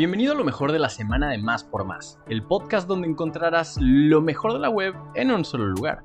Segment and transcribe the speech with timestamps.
[0.00, 3.76] Bienvenido a lo mejor de la semana de Más por Más, el podcast donde encontrarás
[3.78, 6.04] lo mejor de la web en un solo lugar.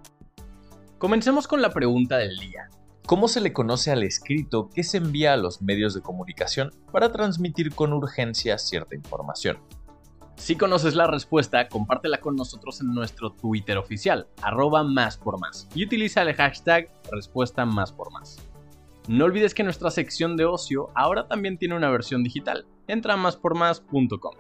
[0.98, 2.68] Comencemos con la pregunta del día.
[3.06, 7.14] ¿Cómo se le conoce al escrito que se envía a los medios de comunicación para
[7.14, 9.60] transmitir con urgencia cierta información?
[10.36, 15.70] Si conoces la respuesta, compártela con nosotros en nuestro Twitter oficial, arroba más por más,
[15.74, 18.46] y utiliza el hashtag respuesta más por más.
[19.08, 22.66] No olvides que nuestra sección de ocio ahora también tiene una versión digital.
[22.88, 24.34] Entra a máspormás.com.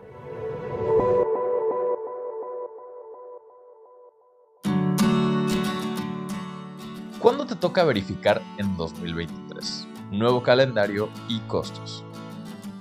[7.20, 9.88] ¿Cuándo te toca verificar en 2023?
[10.10, 12.04] Nuevo calendario y costos.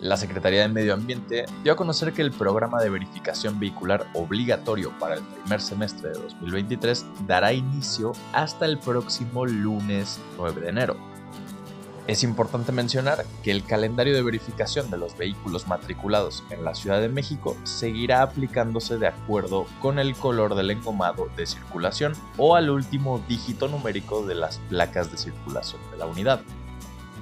[0.00, 4.90] La Secretaría de Medio Ambiente dio a conocer que el programa de verificación vehicular obligatorio
[4.98, 11.13] para el primer semestre de 2023 dará inicio hasta el próximo lunes 9 de enero
[12.06, 17.00] es importante mencionar que el calendario de verificación de los vehículos matriculados en la Ciudad
[17.00, 22.68] de México seguirá aplicándose de acuerdo con el color del engomado de circulación o al
[22.68, 26.40] último dígito numérico de las placas de circulación de la unidad.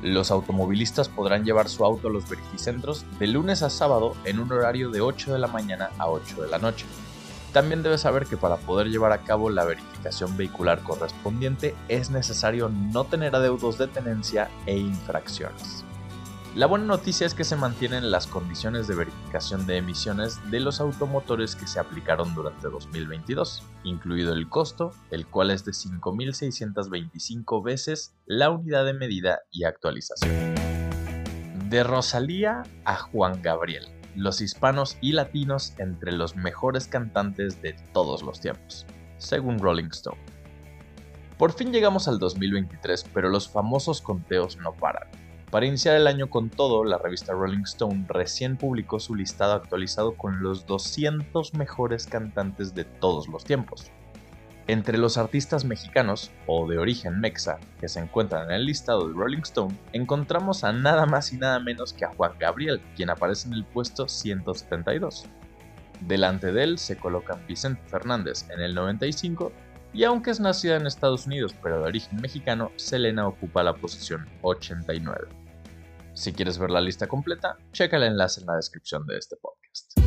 [0.02, 4.50] Los automovilistas podrán llevar su auto a los verificentros de lunes a sábado en un
[4.50, 6.86] horario de 8 de la mañana a 8 de la noche.
[7.52, 12.70] También debes saber que para poder llevar a cabo la verificación vehicular correspondiente es necesario
[12.70, 15.84] no tener adeudos de tenencia e infracciones.
[16.54, 20.80] La buena noticia es que se mantienen las condiciones de verificación de emisiones de los
[20.80, 28.14] automotores que se aplicaron durante 2022, incluido el costo, el cual es de 5.625 veces
[28.26, 30.54] la unidad de medida y actualización.
[31.70, 38.22] De Rosalía a Juan Gabriel los hispanos y latinos entre los mejores cantantes de todos
[38.22, 38.86] los tiempos,
[39.18, 40.18] según Rolling Stone.
[41.38, 45.08] Por fin llegamos al 2023, pero los famosos conteos no paran.
[45.50, 50.16] Para iniciar el año con todo, la revista Rolling Stone recién publicó su listado actualizado
[50.16, 53.90] con los 200 mejores cantantes de todos los tiempos.
[54.68, 59.14] Entre los artistas mexicanos o de origen mexa que se encuentran en el listado de
[59.14, 63.48] Rolling Stone, encontramos a nada más y nada menos que a Juan Gabriel, quien aparece
[63.48, 65.26] en el puesto 172.
[66.02, 69.52] Delante de él se colocan Vicente Fernández en el 95
[69.92, 74.28] y aunque es nacida en Estados Unidos pero de origen mexicano, Selena ocupa la posición
[74.42, 75.26] 89.
[76.14, 79.98] Si quieres ver la lista completa, checa el enlace en la descripción de este podcast.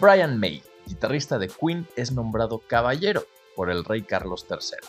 [0.00, 4.88] Brian May, guitarrista de Queen, es nombrado caballero por el rey Carlos III.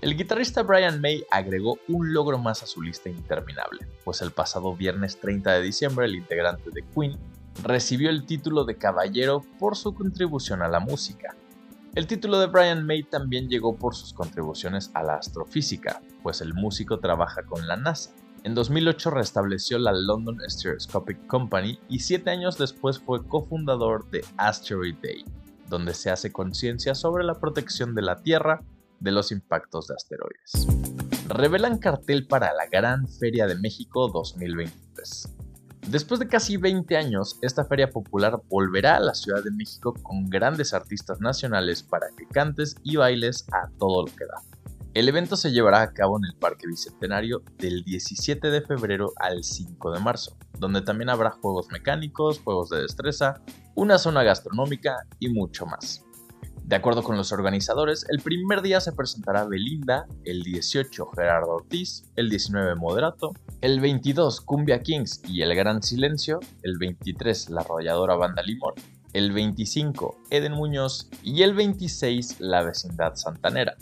[0.00, 4.74] El guitarrista Brian May agregó un logro más a su lista interminable, pues el pasado
[4.74, 7.18] viernes 30 de diciembre el integrante de Queen
[7.62, 11.36] recibió el título de caballero por su contribución a la música.
[11.94, 16.52] El título de Brian May también llegó por sus contribuciones a la astrofísica, pues el
[16.52, 18.12] músico trabaja con la NASA.
[18.42, 24.96] En 2008 restableció la London Stereoscopic Company y siete años después fue cofundador de Asteroid
[25.02, 25.24] Day,
[25.68, 28.62] donde se hace conciencia sobre la protección de la Tierra
[29.00, 30.66] de los impactos de asteroides.
[31.28, 35.34] Revelan cartel para la Gran Feria de México 2023.
[35.88, 40.30] Después de casi 20 años, esta feria popular volverá a la Ciudad de México con
[40.30, 44.53] grandes artistas nacionales para que cantes y bailes a todo lo que da.
[44.94, 49.42] El evento se llevará a cabo en el Parque Bicentenario del 17 de febrero al
[49.42, 53.42] 5 de marzo, donde también habrá juegos mecánicos, juegos de destreza,
[53.74, 56.04] una zona gastronómica y mucho más.
[56.62, 62.04] De acuerdo con los organizadores, el primer día se presentará Belinda, el 18 Gerardo Ortiz,
[62.14, 68.14] el 19 Moderato, el 22 Cumbia Kings y El Gran Silencio, el 23 La Arrolladora
[68.14, 68.74] Banda Limón,
[69.12, 73.76] el 25 Eden Muñoz y el 26 La Vecindad Santanera.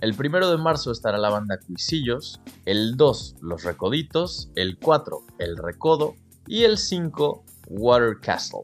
[0.00, 5.58] El 1 de marzo estará la banda Cuisillos, el 2 Los Recoditos, el 4 El
[5.58, 6.14] Recodo
[6.46, 8.60] y el 5 Water Castle.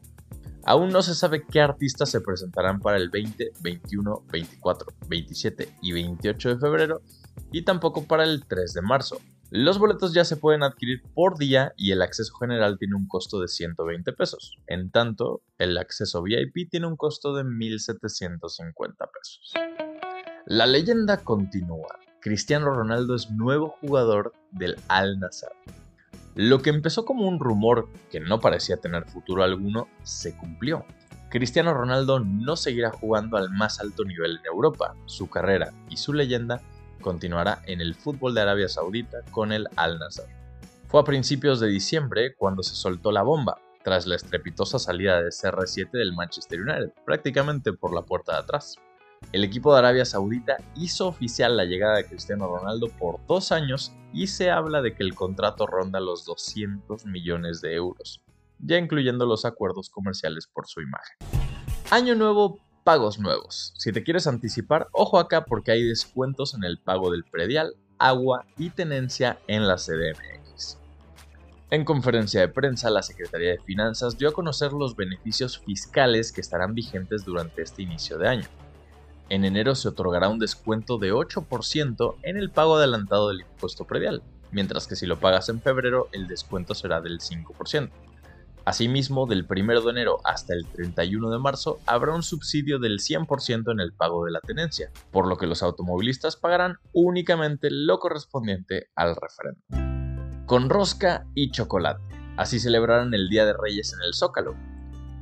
[0.65, 5.91] Aún no se sabe qué artistas se presentarán para el 20, 21, 24, 27 y
[5.93, 7.01] 28 de febrero
[7.51, 9.21] y tampoco para el 3 de marzo.
[9.51, 13.39] Los boletos ya se pueden adquirir por día y el acceso general tiene un costo
[13.39, 14.57] de 120 pesos.
[14.65, 19.53] En tanto, el acceso VIP tiene un costo de 1.750 pesos.
[20.49, 21.99] La leyenda continúa.
[22.21, 25.51] Cristiano Ronaldo es nuevo jugador del Al Nassr.
[26.35, 30.85] Lo que empezó como un rumor que no parecía tener futuro alguno, se cumplió.
[31.29, 34.95] Cristiano Ronaldo no seguirá jugando al más alto nivel en Europa.
[35.05, 36.61] Su carrera y su leyenda
[37.01, 40.29] continuará en el fútbol de Arabia Saudita con el Al Nassr.
[40.87, 45.27] Fue a principios de diciembre cuando se soltó la bomba, tras la estrepitosa salida de
[45.27, 48.77] CR7 del Manchester United, prácticamente por la puerta de atrás.
[49.31, 53.91] El equipo de Arabia Saudita hizo oficial la llegada de Cristiano Ronaldo por dos años
[54.13, 58.21] y se habla de que el contrato ronda los 200 millones de euros.
[58.59, 61.17] ya incluyendo los acuerdos comerciales por su imagen.
[61.91, 63.73] Año nuevo, pagos nuevos.
[63.77, 68.45] Si te quieres anticipar, ojo acá porque hay descuentos en el pago del predial, agua
[68.57, 70.79] y tenencia en la CDMX.
[71.69, 76.39] En conferencia de prensa, la Secretaría de Finanzas dio a conocer los beneficios fiscales que
[76.39, 78.47] estarán vigentes durante este inicio de año.
[79.29, 84.23] En enero se otorgará un descuento de 8% en el pago adelantado del impuesto predial,
[84.51, 87.89] mientras que si lo pagas en febrero el descuento será del 5%.
[88.63, 93.71] Asimismo, del 1 de enero hasta el 31 de marzo habrá un subsidio del 100%
[93.71, 98.89] en el pago de la tenencia, por lo que los automovilistas pagarán únicamente lo correspondiente
[98.93, 100.45] al referendo.
[100.45, 102.03] Con rosca y chocolate.
[102.35, 104.55] Así celebrarán el Día de Reyes en el Zócalo.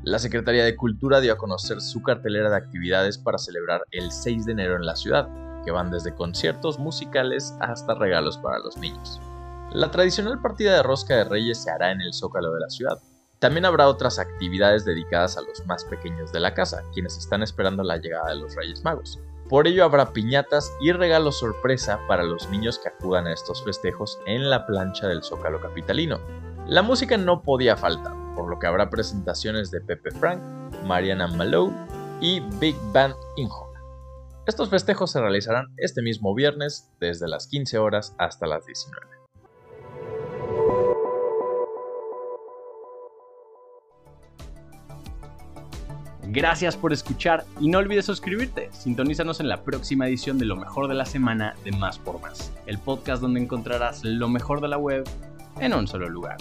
[0.06, 4.46] La Secretaría de Cultura dio a conocer su cartelera de actividades para celebrar el 6
[4.46, 5.28] de enero en la ciudad,
[5.66, 9.20] que van desde conciertos musicales hasta regalos para los niños.
[9.72, 13.00] La tradicional partida de rosca de reyes se hará en el Zócalo de la ciudad,
[13.40, 17.82] también habrá otras actividades dedicadas a los más pequeños de la casa, quienes están esperando
[17.82, 19.20] la llegada de los Reyes Magos.
[19.50, 24.20] Por ello habrá piñatas y regalos sorpresa para los niños que acudan a estos festejos
[24.28, 26.20] en la plancha del Zócalo Capitalino.
[26.68, 30.42] La música no podía faltar, por lo que habrá presentaciones de Pepe Frank,
[30.86, 31.76] Mariana Malone
[32.22, 33.72] y Big Band Injo.
[34.46, 39.16] Estos festejos se realizarán este mismo viernes desde las 15 horas hasta las 19.
[46.28, 48.70] Gracias por escuchar y no olvides suscribirte.
[48.74, 52.52] Sintonízanos en la próxima edición de Lo mejor de la semana de Más por Más,
[52.66, 55.08] el podcast donde encontrarás lo mejor de la web
[55.60, 56.38] en un solo lugar.